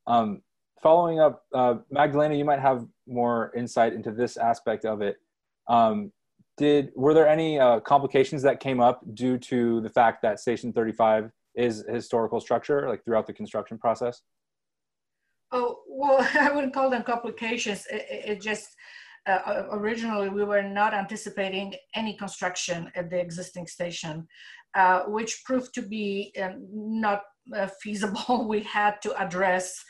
[0.07, 0.41] Um,
[0.81, 5.17] following up, uh, Magdalena, you might have more insight into this aspect of it.
[5.67, 6.11] Um,
[6.57, 10.73] did were there any uh, complications that came up due to the fact that Station
[10.73, 14.21] 35 is a historical structure, like throughout the construction process?
[15.51, 17.85] Oh well, I wouldn't call them complications.
[17.91, 18.75] It, it just
[19.27, 24.27] uh, uh, originally we were not anticipating any construction at the existing station,
[24.75, 27.21] uh, which proved to be uh, not
[27.55, 28.47] uh, feasible.
[28.49, 29.84] we had to address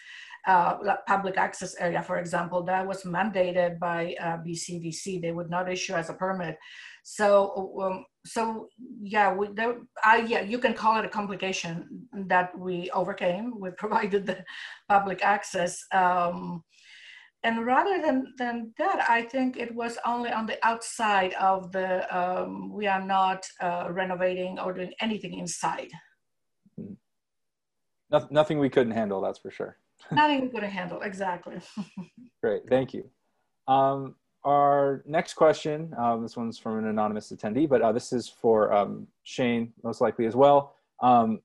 [0.48, 0.76] uh,
[1.08, 4.16] public access area, for example, that was mandated by
[4.46, 5.22] BCDC.
[5.22, 6.58] They would not issue as a permit.
[7.04, 8.68] So, um, so
[9.02, 13.54] yeah, we, there, I, yeah, you can call it a complication that we overcame.
[13.60, 14.44] We provided the
[14.90, 15.84] public access.
[15.92, 16.64] Um,
[17.44, 22.06] and rather than, than that, I think it was only on the outside of the,
[22.16, 25.90] um, we are not uh, renovating or doing anything inside.
[26.78, 26.94] Hmm.
[28.12, 29.78] No, nothing we couldn't handle, that's for sure.
[30.12, 31.60] nothing we couldn't handle, exactly.
[32.44, 33.10] Great, thank you.
[33.68, 38.28] Um, our next question, um, this one's from an anonymous attendee, but uh, this is
[38.28, 40.76] for um, Shane, most likely as well.
[41.02, 41.42] Um,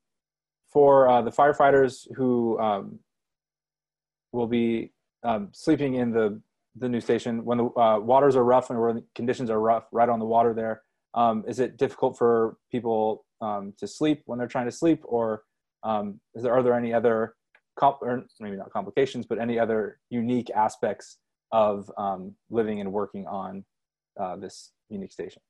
[0.69, 2.99] for uh, the firefighters who um,
[4.33, 6.41] will be um, sleeping in the
[6.79, 10.09] the new station when the uh, waters are rough and when conditions are rough right
[10.09, 10.83] on the water there
[11.15, 15.43] um, is it difficult for people um, to sleep when they're trying to sleep or
[15.85, 17.35] um, is there are there any other
[17.79, 21.19] comp- or maybe not complications but any other unique aspects
[21.53, 23.65] of um, living and working on
[24.21, 25.41] uh, this unique station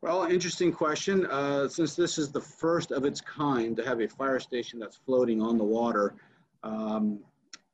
[0.00, 1.26] well, interesting question.
[1.26, 4.96] Uh, since this is the first of its kind to have a fire station that's
[4.96, 6.14] floating on the water,
[6.62, 7.18] um,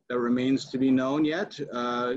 [0.09, 1.59] that remains to be known yet.
[1.73, 2.14] Uh,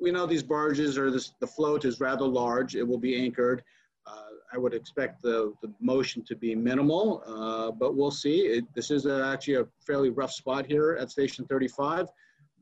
[0.00, 2.76] we know these barges or this, the float is rather large.
[2.76, 3.62] It will be anchored.
[4.06, 8.40] Uh, I would expect the, the motion to be minimal, uh, but we'll see.
[8.40, 12.08] It, this is a, actually a fairly rough spot here at Station 35.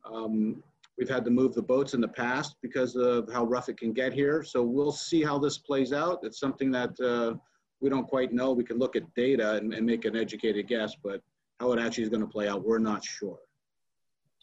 [0.04, 0.62] Um,
[0.98, 3.92] we've had to move the boats in the past because of how rough it can
[3.92, 4.44] get here.
[4.44, 6.20] So we'll see how this plays out.
[6.22, 7.34] It's something that uh,
[7.80, 8.52] we don't quite know.
[8.52, 11.20] We can look at data and, and make an educated guess, but
[11.58, 13.38] how it actually is going to play out, we're not sure.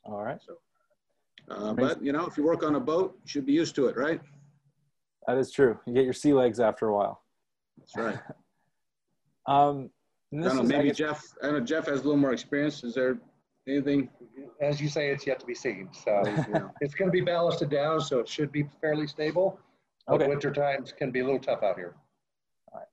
[0.05, 0.39] All right.
[0.45, 0.57] So,
[1.49, 3.88] uh, but you know, if you work on a boat, you should be used to
[3.88, 4.21] it, right?
[5.27, 5.77] That is true.
[5.85, 7.21] You get your sea legs after a while.
[7.77, 8.19] That's right.
[9.47, 9.89] um,
[10.33, 12.83] I don't know, is, maybe guess, Jeff, I know Jeff has a little more experience.
[12.83, 13.19] Is there
[13.67, 14.09] anything?
[14.62, 15.89] As you say, it's yet to be seen.
[15.91, 16.69] So Yeah.
[16.81, 19.59] it's going to be ballasted down, so it should be fairly stable.
[20.07, 20.27] But Okay.
[20.27, 21.95] winter times can be a little tough out here.
[22.71, 22.88] All right.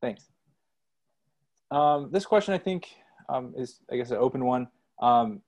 [0.00, 0.30] Thanks.
[1.70, 2.88] Um, this question, I think,
[3.28, 4.68] um, is I guess an open one,
[5.00, 5.42] um,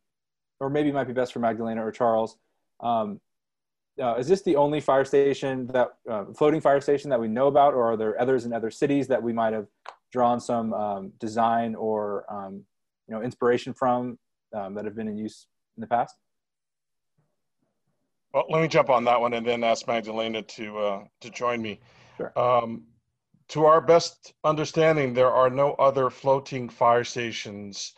[0.62, 2.36] or maybe it might be best for Magdalena or Charles.
[2.80, 3.20] Um,
[4.00, 7.48] uh, is this the only fire station that uh, floating fire station that we know
[7.48, 9.66] about, or are there others in other cities that we might have
[10.12, 12.64] drawn some um, design or um,
[13.08, 14.18] you know inspiration from
[14.54, 15.46] um, that have been in use
[15.76, 16.14] in the past?
[18.32, 21.60] Well, let me jump on that one and then ask Magdalena to, uh, to join
[21.60, 21.80] me.
[22.16, 22.38] Sure.
[22.38, 22.84] Um,
[23.48, 27.92] to our best understanding, there are no other floating fire stations,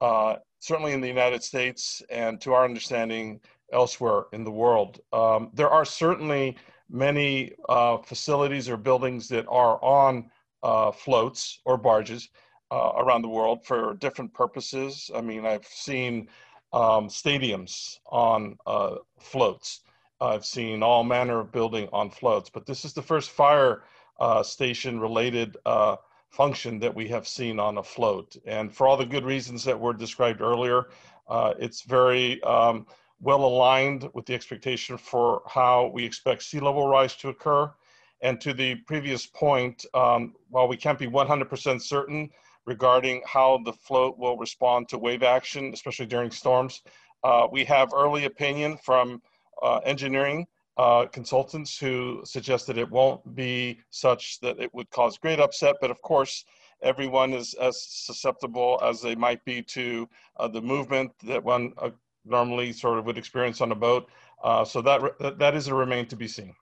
[0.00, 3.40] uh, certainly in the United States and to our understanding
[3.72, 4.98] elsewhere in the world.
[5.12, 6.56] Um, there are certainly
[6.90, 10.28] many uh, facilities or buildings that are on
[10.64, 12.30] uh, floats or barges
[12.72, 15.08] uh, around the world for different purposes.
[15.14, 16.28] I mean, I've seen
[16.72, 19.82] um, stadiums on uh, floats.
[20.20, 23.84] I've seen all manner of building on floats, but this is the first fire
[24.18, 25.96] uh, station related uh,
[26.36, 28.36] function that we have seen on a float.
[28.44, 30.88] And for all the good reasons that were described earlier,
[31.28, 32.86] uh, it's very um,
[33.20, 37.72] well aligned with the expectation for how we expect sea level rise to occur.
[38.20, 42.30] And to the previous point, um, while we can't be 100% certain
[42.66, 46.82] regarding how the float will respond to wave action, especially during storms,
[47.24, 49.22] uh, we have early opinion from
[49.62, 50.46] uh, engineering
[50.76, 55.76] uh, consultants who suggested it won't be such that it would cause great upset.
[55.80, 56.44] But of course,
[56.82, 60.08] everyone is as susceptible as they might be to
[60.38, 61.90] uh, the movement that one uh,
[62.24, 64.08] normally sort of would experience on a boat.
[64.42, 66.54] Uh, so that, that is a remain to be seen.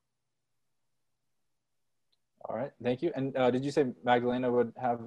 [2.47, 3.11] All right, thank you.
[3.17, 5.01] And uh, did you say Magdalena would have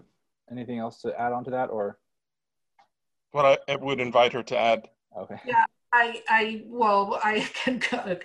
[0.52, 2.00] anything else to add on to that, or?
[3.32, 4.90] What I, I would invite her to add.
[5.16, 5.40] Okay.
[5.46, 7.82] Yeah, I, I, well, I can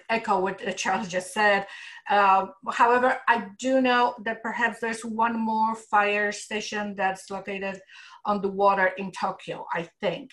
[0.09, 1.67] echo what Charles just said.
[2.11, 7.81] Uh, however, I do know that perhaps there's one more fire station that's located
[8.25, 10.31] on the water in Tokyo, I think.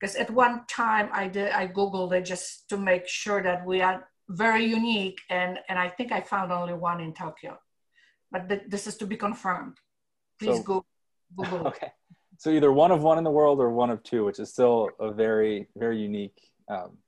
[0.00, 3.80] Because at one time I did, I Googled it just to make sure that we
[3.80, 5.18] are very unique.
[5.30, 7.58] And, and I think I found only one in Tokyo,
[8.30, 9.76] but th this is to be confirmed.
[10.38, 10.86] Please So- Google,
[11.36, 11.66] Google.
[11.72, 11.90] Okay.
[12.38, 14.90] So either one of one in the world or one of two, which is still
[15.00, 16.98] a very, very unique um,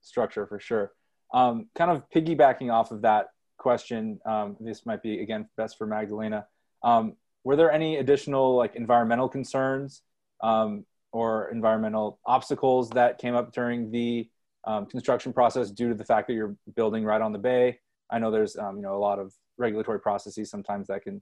[0.00, 0.92] structure for sure.
[1.34, 5.86] Um, kind of piggybacking off of that question, um, this might be again best for
[5.86, 6.46] Magdalena.
[6.82, 10.02] Um, were there any additional like environmental concerns
[10.42, 14.28] um, or environmental obstacles that came up during the
[14.66, 17.78] um, construction process due to the fact that you're building right on the bay?
[18.10, 21.20] I know there's um, you know a lot of regulatory processes sometimes that can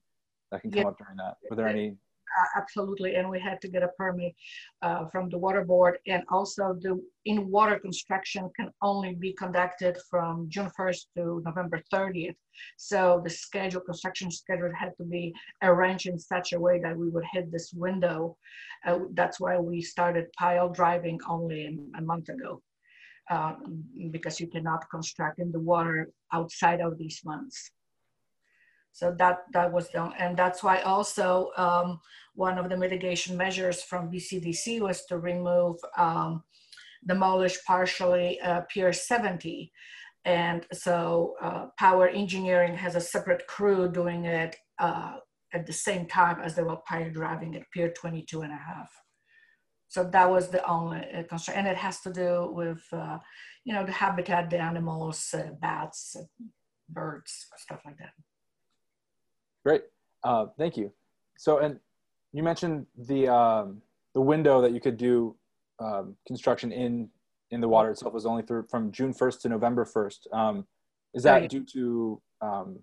[0.50, 0.88] that can come Yeah.
[0.88, 1.37] up during that.
[1.48, 1.96] Were there any?
[2.37, 4.35] Uh, absolutely, and we had to get a permit
[4.83, 5.99] uh, from the water board.
[6.09, 11.81] And also, the in water construction can only be conducted from June 1st to November
[11.92, 12.35] 30th.
[12.77, 17.09] So the schedule, construction schedule, had to be arranged in such a way that we
[17.09, 18.37] would hit this window.
[18.85, 22.62] Uh, that's why we started pile driving only a month ago,
[23.31, 23.55] uh,
[24.11, 27.70] because you cannot construct in the water outside of these months.
[28.94, 30.12] So that that was done.
[30.20, 32.00] and that's why also um,
[32.35, 36.44] one of the mitigation measures from BCDC was to remove, um,
[37.04, 39.72] demolish partially uh, Pier 70.
[40.24, 45.16] And so uh, Power Engineering has a separate crew doing it uh,
[45.52, 48.90] at the same time as they were pile driving at Pier 22 and a half.
[49.88, 51.57] So that was the only uh, concern.
[51.57, 53.18] And it has to do with, uh,
[53.64, 56.16] you know, the habitat, the animals, uh, bats,
[56.88, 58.12] birds, stuff like that.
[59.65, 59.83] Great,
[60.25, 60.92] uh, thank you.
[61.38, 61.79] So, and
[62.33, 63.81] you mentioned the um,
[64.15, 65.37] the window that you could do
[65.81, 67.08] um, construction in
[67.50, 70.29] in the water itself was only through from June first to November first.
[70.33, 70.67] Um,
[71.15, 71.50] is that Right.
[71.50, 72.79] due to um,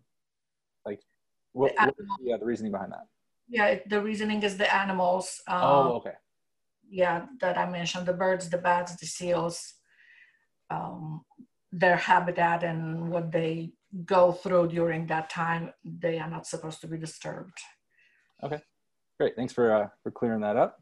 [0.86, 1.02] like
[1.54, 3.06] what, The what the, uh, the reasoning behind that?
[3.50, 5.42] Yeah, the reasoning is the animals.
[5.48, 6.14] Um, oh, okay.
[6.90, 9.74] Yeah, that I mentioned, the birds, the bats, the seals,
[10.70, 11.26] um,
[11.72, 13.72] their habitat and what they
[14.06, 17.58] go through during that time, they are not supposed to be disturbed.
[18.44, 18.60] Okay,
[19.20, 20.78] great, thanks for, uh, for clearing that up.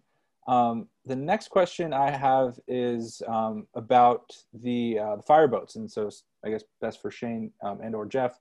[0.47, 5.75] Um, the next question I have is um, about the, uh, the fireboats.
[5.75, 6.09] And so
[6.43, 8.39] I guess best for Shane um, and or Jeff.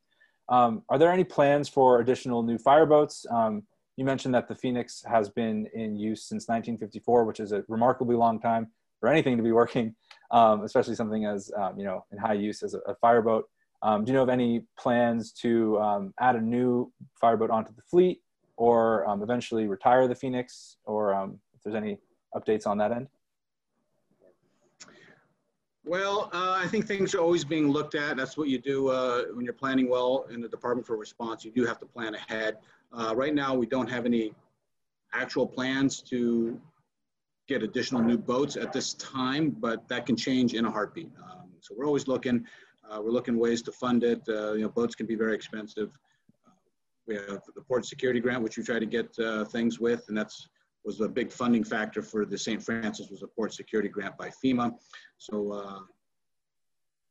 [0.48, 3.26] Um, are there any plans for additional new fireboats?
[3.30, 3.64] Um,
[3.96, 8.16] you mentioned that the Phoenix has been in use since 1954, which is a remarkably
[8.16, 8.68] long time
[9.00, 9.94] for anything to be working,
[10.30, 13.44] um, especially something as, you know, in high use as a, a fireboat.
[13.82, 18.20] Do you know of any plans to add a new fireboat onto the fleet?
[18.58, 21.96] or um, eventually retire the Phoenix, or um, if there's any
[22.34, 23.06] updates on that end?
[25.84, 28.16] Well, uh, I think things are always being looked at.
[28.16, 31.44] That's what you do uh, when you're planning well in the Department for Response.
[31.44, 32.58] You do have to plan ahead.
[32.92, 34.34] Uh, right now, we don't have any
[35.14, 36.60] actual plans to
[37.46, 41.10] get additional new boats at this time, but that can change in a heartbeat.
[41.22, 42.44] Um, so we're always looking.
[42.90, 44.22] Uh, we're looking ways to fund it.
[44.28, 45.90] Uh, you know, boats can be very expensive.
[47.06, 50.16] We have the port security grant, which we try to get uh, things with, and
[50.16, 50.48] that's
[50.84, 52.62] was a big funding factor for the St.
[52.62, 54.72] Francis was a port security grant by FEMA.
[55.18, 55.84] So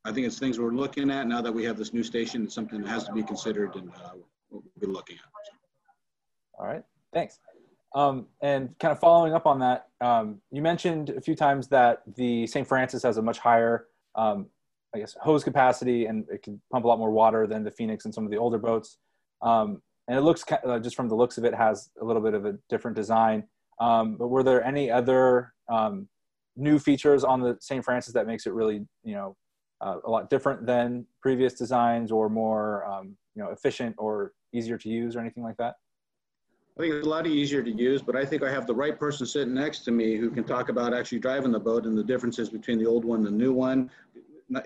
[0.04, 2.44] I think it's things we're looking at now that we have this new station.
[2.44, 4.12] It's something that has to be considered and uh,
[4.50, 5.22] we'll be looking at.
[6.58, 7.40] All right, thanks.
[7.94, 12.02] Um, and kind of following up on that, um, you mentioned a few times that
[12.16, 12.66] the St.
[12.66, 14.46] Francis has a much higher, um,
[14.94, 18.04] I guess, hose capacity and it can pump a lot more water than the Phoenix
[18.04, 18.98] and some of the older boats.
[19.42, 22.34] Um, and it looks uh, just from the looks of it has a little bit
[22.34, 23.44] of a different design.
[23.80, 26.08] Um, but were there any other um,
[26.56, 27.84] new features on the St.
[27.84, 29.36] Francis that makes it really, you know,
[29.80, 34.76] uh, a lot different than previous designs, or more, um, you know, efficient or easier
[34.76, 35.76] to use, or anything like that?
[36.76, 38.98] I think it's a lot easier to use, but I think I have the right
[38.98, 42.04] person sitting next to me who can talk about actually driving the boat and the
[42.04, 43.90] differences between the old one and the new one,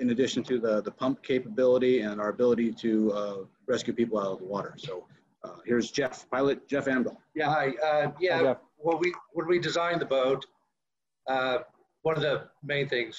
[0.00, 4.32] in addition to the, the pump capability and our ability to uh, rescue people out
[4.32, 4.74] of the water.
[4.76, 5.04] So
[5.44, 7.16] uh, here's Jeff, pilot Jeff Amdahl.
[7.34, 7.72] Yeah, hi.
[7.84, 8.58] Uh, yeah, Hi, Jeff.
[8.76, 10.46] when we when we designed the boat,
[11.26, 11.58] uh,
[12.02, 13.18] one of the main things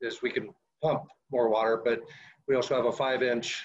[0.00, 1.02] is we can pump
[1.32, 2.00] more water, but
[2.46, 3.64] we also have a five inch.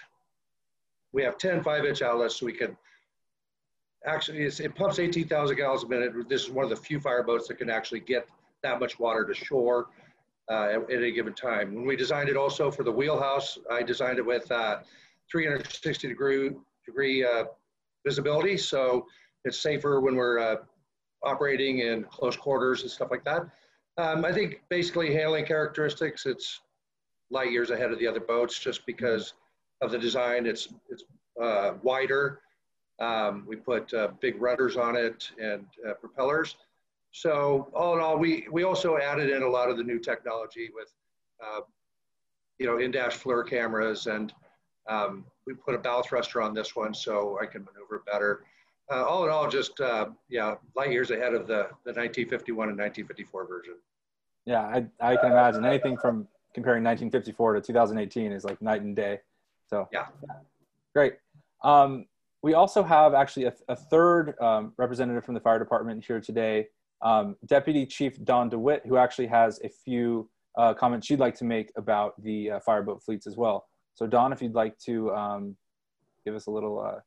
[1.13, 2.75] We have 10 five inch outlets, so we can
[4.05, 6.13] actually it pumps 18,000 gallons a minute.
[6.27, 8.27] This is one of the few fireboats that can actually get
[8.63, 9.87] that much water to shore
[10.51, 11.73] uh, at, any given time.
[11.73, 14.79] When we designed it also for the wheelhouse, I designed it with uh,
[15.31, 16.51] 360 degree
[16.85, 17.45] degree uh,
[18.05, 18.57] visibility.
[18.57, 19.05] So
[19.45, 20.55] it's safer when we're uh,
[21.23, 23.43] operating in close quarters and stuff like that.
[23.97, 26.61] Um, I think basically handling characteristics, it's
[27.29, 29.33] light years ahead of the other boats just because
[29.81, 30.45] of the design.
[30.45, 31.03] It's, it's
[31.41, 32.41] uh, wider.
[32.99, 36.55] Um, we put uh, big rudders on it and uh, propellers.
[37.11, 40.69] So all in all, we, we also added in a lot of the new technology
[40.73, 40.93] with,
[41.43, 41.61] uh,
[42.57, 44.33] you know, in-dash FLIR cameras and
[44.87, 48.43] um, we put a bow thruster on this one so I can maneuver better.
[48.91, 52.77] Uh, all in all, just uh, yeah, light years ahead of the, the 1951 and
[52.77, 53.75] 1954 version.
[54.45, 58.95] Yeah, I, I can imagine anything from comparing 1954 to 2018 is like night and
[58.95, 59.19] day.
[59.69, 60.07] So yeah,
[60.93, 61.13] great.
[61.63, 62.05] Um,
[62.43, 66.67] we also have actually a, a third um, representative from the fire department here today,
[67.01, 71.45] um, Deputy Chief Dawn DeWitt, who actually has a few uh, comments she'd like to
[71.45, 73.67] make about the uh, fireboat fleets as well.
[73.93, 75.55] So Dawn, if you'd like to um,
[76.25, 76.99] give us a little, uh,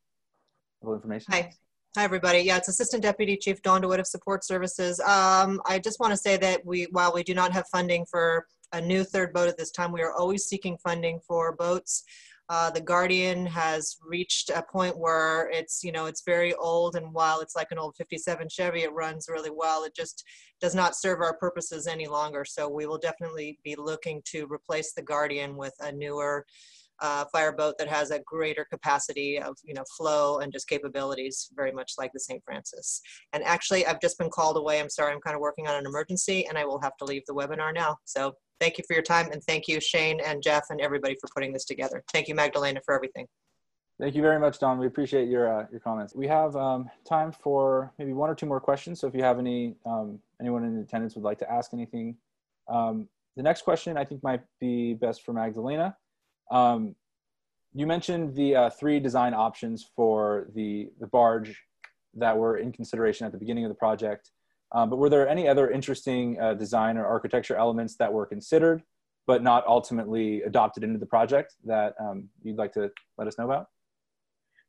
[0.82, 1.32] little information.
[1.32, 1.53] Hi.
[1.97, 2.40] Hi, everybody.
[2.40, 4.99] Yeah, it's Assistant Deputy Chief Dawn DeWitt of Support Services.
[4.99, 8.47] Um, I just want to say that we, while we do not have funding for
[8.72, 12.03] a new third boat at this time, we are always seeking funding for boats.
[12.51, 17.12] Uh, the Guardian has reached a point where it's, you know, it's very old and
[17.12, 19.84] while it's like an old 57 Chevy, it runs really well.
[19.84, 20.24] It just
[20.61, 22.45] does not serve our purposes any longer.
[22.45, 26.45] So we will definitely be looking to replace the Guardian with a newer
[27.01, 31.72] uh, fireboat that has a greater capacity of you know flow and just capabilities very
[31.72, 33.01] much like the st francis
[33.32, 35.86] and actually i've just been called away i'm sorry i'm kind of working on an
[35.86, 39.02] emergency and i will have to leave the webinar now so thank you for your
[39.02, 42.34] time and thank you shane and jeff and everybody for putting this together thank you
[42.34, 43.26] magdalena for everything
[44.00, 44.78] Thank you very much, Dawn.
[44.78, 46.16] We appreciate your uh, your comments.
[46.16, 48.98] We have um, time for maybe one or two more questions.
[48.98, 52.16] So if you have any um, anyone in attendance would like to ask anything,
[52.68, 55.96] um, the next question I think might be best for Magdalena.
[56.50, 56.96] Um,
[57.72, 61.61] you mentioned the uh, three design options for the, the barge
[62.14, 64.30] that were in consideration at the beginning of the project.
[64.75, 68.83] Um, but were there any other interesting uh, design or architecture elements that were considered
[69.27, 73.47] but not ultimately adopted into the project that um, you'd like to let us know
[73.47, 73.68] about?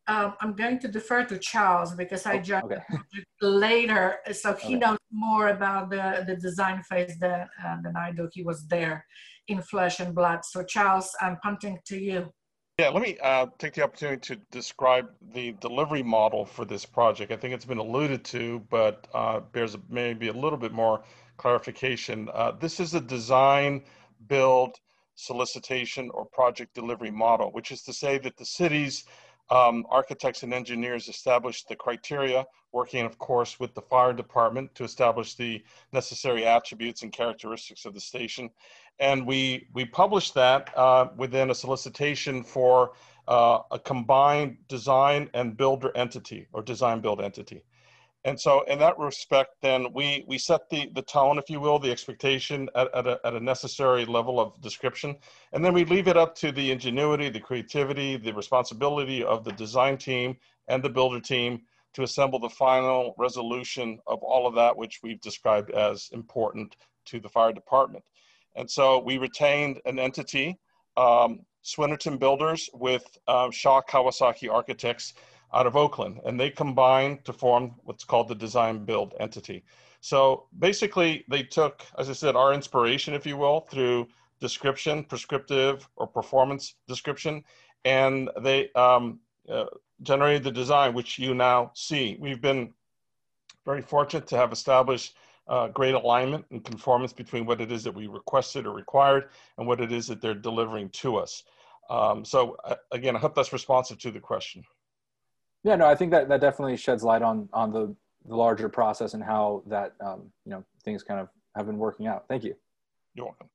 [0.08, 2.82] Um, I'm going to defer to Charles because I Oh, joined okay.
[3.42, 4.80] later, so he Okay.
[4.80, 8.30] knows more about the, the design phase than, uh, than I do.
[8.32, 9.04] He was there
[9.48, 10.46] in flesh and blood.
[10.46, 12.30] So Charles, I'm punting to you.
[12.78, 17.32] Yeah, let me uh, take the opportunity to describe the delivery model for this project.
[17.32, 21.02] I think it's been alluded to, but uh, bears maybe a little bit more
[21.38, 22.30] clarification.
[22.34, 23.82] Uh, this is a design,
[24.28, 24.76] build,
[25.16, 29.06] solicitation, or project delivery model, which is to say that the city's
[29.50, 34.84] um, architects and engineers established the criteria, working, of course, with the fire department to
[34.84, 38.50] establish the necessary attributes and characteristics of the station.
[39.00, 42.94] And we, we published that uh, within a solicitation for
[43.28, 47.64] uh, a combined design and builder entity or design build entity.
[48.26, 51.78] And so in that respect, then we, we set the, the tone, if you will,
[51.78, 55.16] the expectation at, at, a, at a necessary level of description.
[55.54, 59.52] And then we leave it up to the ingenuity, the creativity, the responsibility of the
[59.52, 61.62] design team and the builder team
[61.94, 67.20] to assemble the final resolution of all of that, which we've described as important to
[67.20, 68.04] the fire department.
[68.56, 70.58] And so we retained an entity,
[70.98, 75.14] um, Swinerton Builders with uh, Shah Kawasaki Architects
[75.56, 79.64] out of Oakland, and they combined to form what's called the design build entity.
[80.02, 84.08] So basically, they took, as I said, our inspiration, if you will, through
[84.40, 87.44] description, prescriptive or performance description,
[87.86, 89.66] and they um, uh,
[90.02, 92.18] generated the design, which you now see.
[92.20, 92.74] We've been
[93.66, 95.16] very fortunate to have established
[95.48, 99.68] uh, great alignment and conformance between what it is that we requested or required and
[99.68, 101.44] what it is that they're delivering to us.
[101.90, 104.64] Um, so uh, again, I hope that's responsive to the question.
[105.66, 107.96] Yeah, no, I think that that definitely sheds light on on the
[108.28, 112.06] the larger process and how that um, you know things kind of have been working
[112.06, 112.26] out.
[112.30, 112.54] Thank you.
[113.16, 113.50] You're welcome.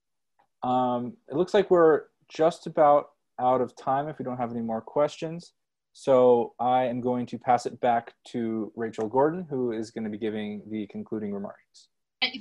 [0.68, 4.60] Um, it looks like we're just about out of time if we don't have any
[4.60, 5.52] more questions.
[5.92, 10.10] So I am going to pass it back to Rachel Gordon, who is going to
[10.10, 11.88] be giving the concluding remarks.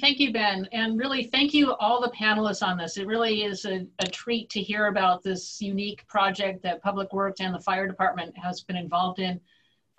[0.02, 0.68] Thank you, Ben.
[0.72, 2.98] And really, thank you all the panelists on this.
[2.98, 7.40] It really is a, a, treat to hear about this unique project that Public Works
[7.40, 9.40] and the fire department has been involved in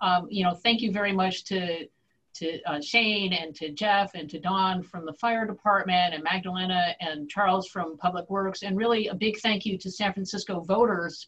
[0.01, 1.87] um, you know, thank you very much to
[2.33, 6.95] to uh, Shane and to Jeff and to Dawn from the fire department and Magdalena
[7.01, 8.63] and Charles from Public Works.
[8.63, 11.27] And really a big thank you to San Francisco voters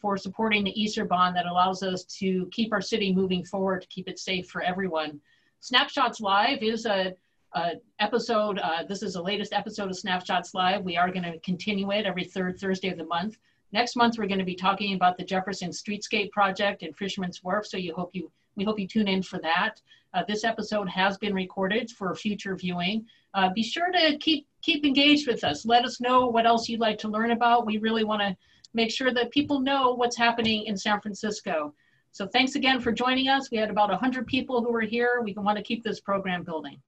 [0.00, 3.88] for supporting the ESER bond that allows us to keep our city moving forward, to
[3.88, 5.20] keep it safe for everyone.
[5.60, 7.14] Snapshots Live is a,
[7.54, 10.84] a episode, uh, this is the latest episode of Snapshots Live.
[10.84, 13.38] We are gonna continue it every third Thursday of the month.
[13.74, 17.66] Next month, we're going to be talking about the Jefferson Streetscape Project in Fisherman's Wharf,
[17.66, 19.80] so you hope you, we hope you tune in for that.
[20.14, 23.04] Uh, this episode has been recorded for future viewing.
[23.34, 25.66] Uh, be sure to keep, keep engaged with us.
[25.66, 27.66] Let us know what else you'd like to learn about.
[27.66, 28.36] We really want to
[28.74, 31.74] make sure that people know what's happening in San Francisco.
[32.12, 33.50] So thanks again for joining us.
[33.50, 35.20] We had about 100 people who were here.
[35.20, 36.80] We want to keep this program building.